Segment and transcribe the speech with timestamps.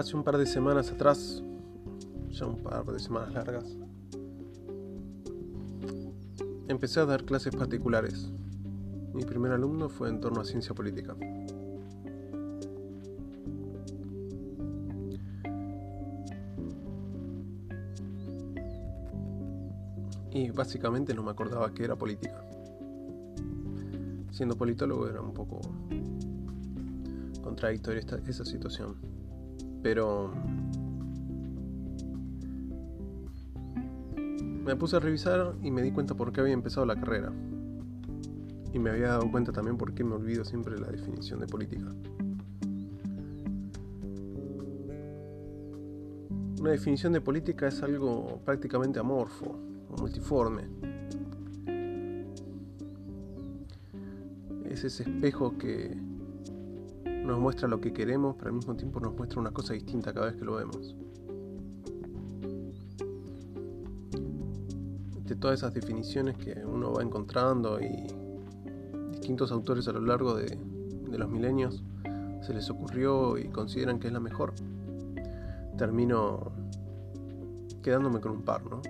[0.00, 1.42] Hace un par de semanas atrás,
[2.30, 3.76] ya un par de semanas largas,
[6.68, 8.32] empecé a dar clases particulares.
[9.12, 11.14] Mi primer alumno fue en torno a ciencia política.
[20.32, 22.42] Y básicamente no me acordaba que era política.
[24.30, 25.60] Siendo politólogo era un poco
[27.42, 29.19] contradictoria esa situación.
[29.82, 30.32] Pero
[34.64, 37.32] me puse a revisar y me di cuenta por qué había empezado la carrera.
[38.72, 41.92] Y me había dado cuenta también por qué me olvido siempre la definición de política.
[46.60, 50.64] Una definición de política es algo prácticamente amorfo o multiforme.
[54.66, 56.09] Es ese espejo que
[57.30, 60.26] nos muestra lo que queremos, pero al mismo tiempo nos muestra una cosa distinta cada
[60.26, 60.96] vez que lo vemos.
[65.24, 68.08] De todas esas definiciones que uno va encontrando y
[69.12, 70.58] distintos autores a lo largo de,
[71.16, 71.84] los milenios
[72.40, 74.52] se les ocurrió y consideran que es la mejor,
[75.78, 76.50] termino
[77.82, 78.82] quedándome con un par, ¿no?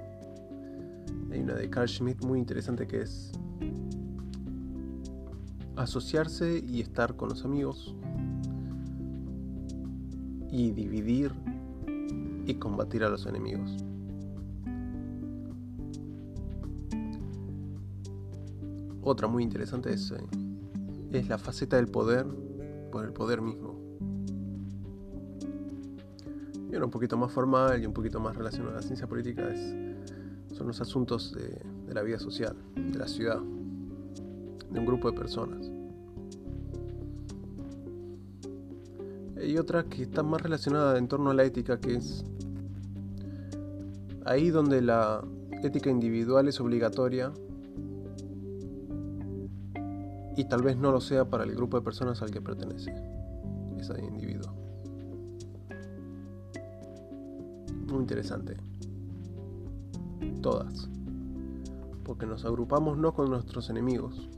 [1.31, 3.33] Hay una de Carl Schmitt muy interesante que es
[5.77, 7.97] asociarse y estar con los amigos
[10.51, 11.33] y dividir
[12.47, 13.71] y combatir a los enemigos.
[19.03, 20.17] Otra muy interesante es, eh,
[21.13, 22.27] es la faceta del poder
[22.93, 23.79] por el poder mismo.
[26.71, 29.49] Y una un poquito más formal y un poquito más relacionado a la ciencia política
[29.53, 29.75] es,
[30.57, 33.41] son los asuntos de la vida social, de la ciudad,
[34.71, 35.80] de un grupo de personas.
[39.43, 42.25] Y otra que está más relacionada en torno a la ética, que es
[44.27, 45.25] ahí donde la
[45.63, 47.33] ética individual es obligatoria
[50.37, 52.93] y tal vez no lo sea para el grupo de personas al que pertenece
[53.79, 54.53] ese individuo.
[57.89, 58.57] Muy interesante.
[60.43, 60.89] Todas.
[62.05, 64.29] Porque nos agrupamos no con nuestros enemigos.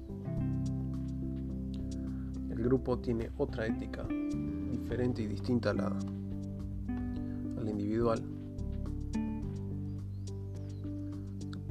[2.50, 4.06] El grupo tiene otra ética
[4.92, 5.98] diferente y distinta a la,
[7.66, 8.22] individual.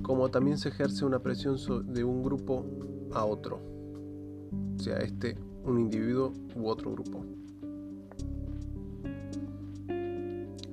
[0.01, 1.57] Como también se ejerce una presión
[1.93, 2.65] de un grupo
[3.13, 3.59] a otro,
[4.77, 7.23] sea este un individuo u otro grupo.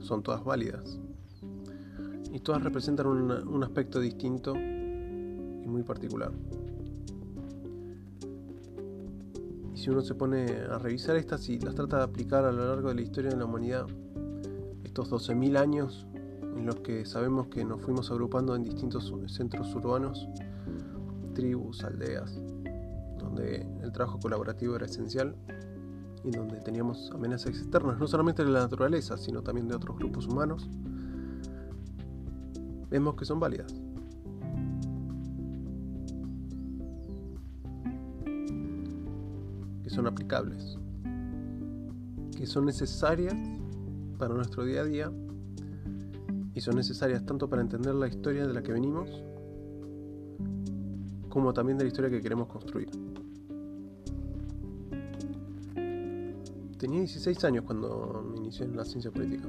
[0.01, 0.99] Son todas válidas
[2.33, 6.33] y todas representan un aspecto distinto y muy particular.
[9.79, 12.89] Si uno se pone a revisar estas y las trata de aplicar a lo largo
[12.89, 13.87] de la historia de la humanidad,
[14.83, 16.07] estos 12.000 años
[16.43, 20.29] en los que sabemos que nos fuimos agrupando en distintos centros urbanos,
[21.33, 22.41] tribus, aldeas,
[23.19, 25.37] donde el trabajo colaborativo era esencial
[26.25, 30.27] y donde teníamos amenazas externas, no solamente de la naturaleza, sino también de otros grupos
[30.27, 30.69] humanos,
[32.91, 33.73] vemos que son válidas.
[39.99, 40.79] Son aplicables,
[42.37, 43.35] que son necesarias
[44.17, 45.13] para nuestro día a día
[46.55, 49.11] y son necesarias tanto para entender la historia de la que venimos
[51.29, 52.89] como también de la historia que queremos construir.
[56.79, 59.49] Tenía 16 años cuando me inicié en la ciencia política.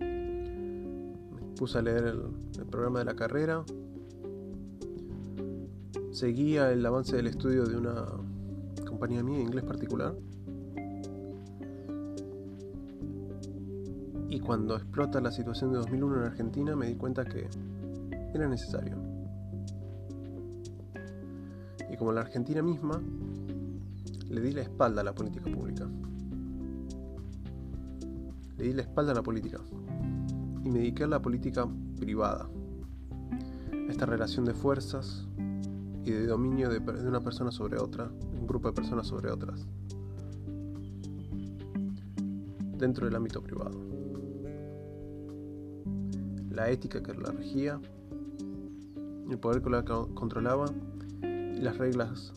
[0.00, 2.18] Me puse a leer
[2.58, 3.64] el programa de la carrera,
[6.12, 8.23] seguía el avance del estudio de una
[8.94, 10.14] compañía mía, inglés particular.
[14.28, 17.48] Y cuando explota la situación de 2001 en Argentina me di cuenta que
[18.32, 18.96] era necesario.
[21.90, 23.02] Y como la Argentina misma,
[24.30, 25.88] le di la espalda a la política pública.
[28.58, 29.58] Le di la espalda a la política.
[30.64, 31.66] Y me dediqué a la política
[31.98, 32.48] privada.
[33.72, 35.26] A esta relación de fuerzas
[36.04, 38.10] y de dominio de, de una persona sobre otra,
[38.44, 39.66] un grupo de personas sobre otras,
[42.76, 43.80] dentro del ámbito privado.
[46.50, 47.80] La ética que la regía,
[49.30, 50.66] el poder que la controlaba
[51.22, 52.34] y las reglas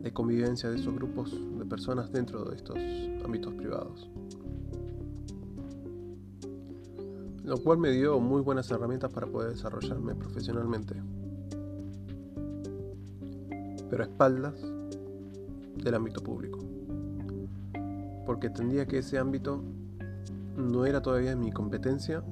[0.00, 2.78] de convivencia de esos grupos de personas dentro de estos
[3.24, 4.10] ámbitos privados.
[7.44, 11.00] Lo cual me dio muy buenas herramientas para poder desarrollarme profesionalmente
[13.90, 14.54] pero a espaldas
[15.82, 16.58] del ámbito público.
[18.26, 19.64] porque entendía que ese ámbito
[20.54, 22.22] no era todavía mi competencia,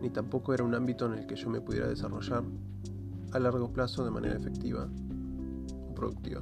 [0.00, 2.42] ni tampoco era un ámbito en el que yo me pudiera desarrollar
[3.32, 4.88] a largo plazo de manera efectiva
[5.90, 6.40] o productiva.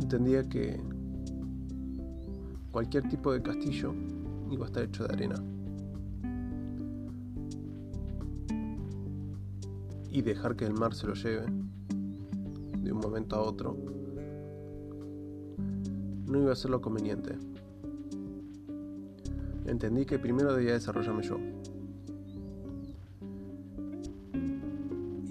[0.00, 0.80] Entendía que
[2.70, 3.94] cualquier tipo de castillo
[4.50, 5.55] iba a estar hecho de arena.
[10.10, 11.46] Y dejar que el mar se lo lleve
[12.82, 13.76] de un momento a otro
[16.26, 17.36] no iba a ser lo conveniente.
[19.66, 21.38] Entendí que primero debía desarrollarme yo.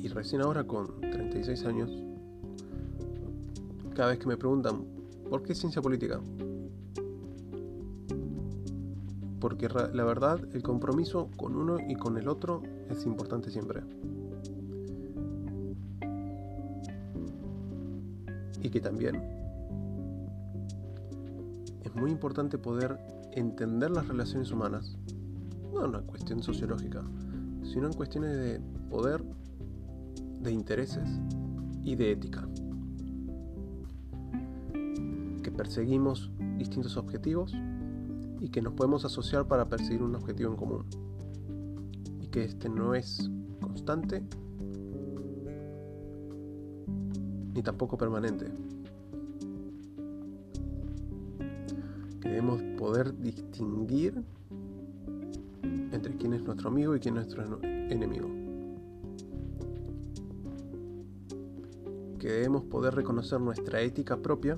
[0.01, 1.91] Y recién ahora con 36 años,
[3.93, 4.83] cada vez que me preguntan,
[5.29, 6.19] ¿por qué ciencia política?
[9.39, 13.81] Porque la verdad, el compromiso con uno y con el otro es importante siempre.
[18.75, 19.23] Y que también
[21.81, 22.99] es muy importante poder
[23.31, 24.97] entender las relaciones humanas,
[25.73, 27.01] no en una cuestión sociológica,
[27.63, 29.23] sino en cuestiones de poder,
[30.41, 31.07] de intereses
[31.83, 32.45] y de ética.
[35.41, 37.55] Que perseguimos distintos objetivos
[38.41, 40.85] y que nos podemos asociar para perseguir un objetivo en común.
[42.19, 43.31] Y que este no es
[43.61, 44.21] constante
[47.55, 48.51] ni tampoco permanente.
[52.25, 54.21] Debemos poder distinguir
[55.91, 58.27] entre quién es nuestro amigo y quién es nuestro enemigo.
[62.19, 64.57] Que debemos poder reconocer nuestra ética propia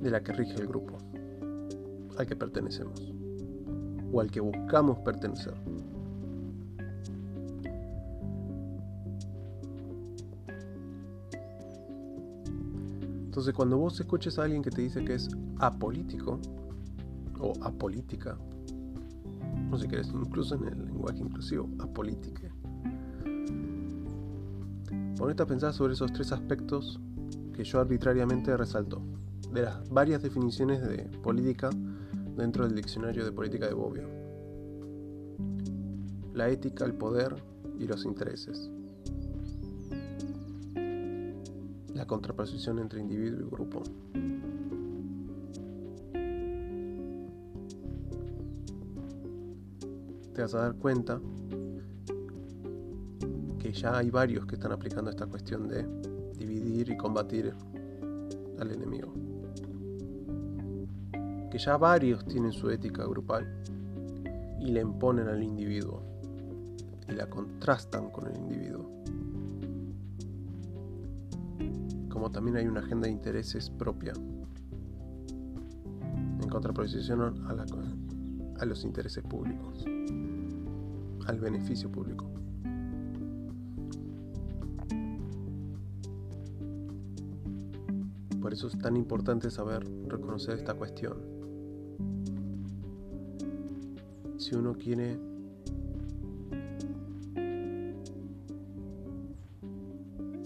[0.00, 0.96] de la que rige el grupo
[2.16, 3.12] al que pertenecemos
[4.12, 5.54] o al que buscamos pertenecer.
[13.36, 15.28] Entonces cuando vos escuches a alguien que te dice que es
[15.58, 16.40] apolítico
[17.38, 18.38] o apolítica,
[19.68, 22.48] no si querés, incluso en el lenguaje inclusivo, apolítica,
[25.18, 26.98] ponete a pensar sobre esos tres aspectos
[27.52, 29.02] que yo arbitrariamente resalto,
[29.52, 31.68] de las varias definiciones de política
[32.38, 34.08] dentro del diccionario de política de Bobbio.
[36.32, 37.36] La ética, el poder
[37.78, 38.70] y los intereses.
[41.96, 43.82] La contraposición entre individuo y grupo.
[50.34, 51.18] Te vas a dar cuenta
[53.58, 55.86] que ya hay varios que están aplicando esta cuestión de
[56.38, 57.54] dividir y combatir
[58.60, 59.14] al enemigo.
[61.50, 63.62] Que ya varios tienen su ética grupal
[64.60, 66.02] y la imponen al individuo
[67.08, 68.96] y la contrastan con el individuo
[72.16, 74.14] como también hay una agenda de intereses propia,
[76.40, 77.34] en contraposición a,
[78.58, 79.84] a los intereses públicos,
[81.26, 82.24] al beneficio público.
[88.40, 91.18] Por eso es tan importante saber reconocer esta cuestión.
[94.38, 95.18] Si uno quiere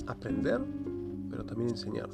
[0.08, 0.89] aprender,
[1.40, 2.10] pero también enseñar.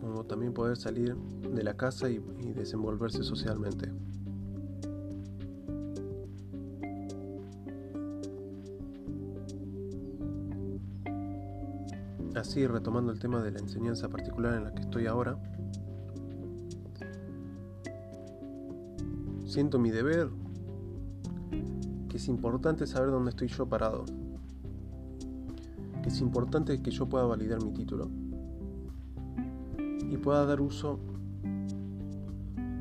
[0.00, 2.18] Como también poder salir de la casa y,
[2.54, 3.90] desenvolverse socialmente.
[12.36, 15.36] Así, retomando el tema de la enseñanza particular en la que estoy ahora,
[19.46, 20.28] siento mi deber,
[22.08, 24.04] que es importante saber dónde estoy yo parado
[26.08, 28.08] es importante que yo pueda validar mi título
[30.10, 30.98] y pueda dar uso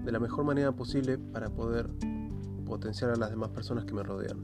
[0.06, 1.90] de la mejor manera posible para poder
[2.66, 4.40] potenciar a las demás personas que me rodean,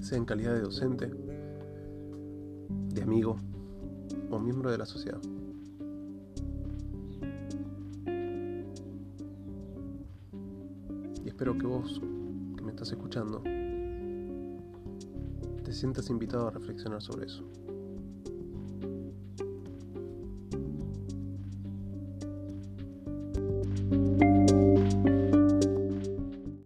[0.00, 1.10] sea en calidad de docente,
[2.94, 3.36] de amigo
[4.30, 5.20] o miembro de la sociedad.
[11.24, 12.00] Y espero que vos,
[12.56, 13.42] que me estás escuchando,
[15.66, 17.44] te sientas invitado a reflexionar sobre eso.